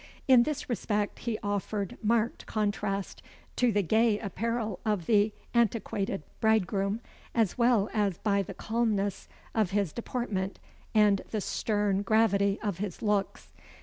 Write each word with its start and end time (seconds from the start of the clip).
In 0.27 0.41
this 0.41 0.67
respect 0.67 1.19
he 1.19 1.37
offered 1.43 1.95
marked 2.03 2.47
contrast 2.47 3.21
to 3.55 3.71
the 3.71 3.83
gay 3.83 4.17
apparel 4.17 4.79
of 4.83 5.05
the 5.05 5.31
antiquated 5.53 6.23
bridegroom, 6.39 7.01
as 7.35 7.55
well 7.55 7.87
as 7.93 8.17
by 8.17 8.41
the 8.41 8.55
calmness 8.55 9.29
of 9.53 9.69
his 9.69 9.93
deportment 9.93 10.57
and 10.95 11.21
the 11.29 11.39
stern 11.39 12.01
gravity 12.01 12.59
of 12.63 12.79
his 12.79 13.03
looks. 13.03 13.53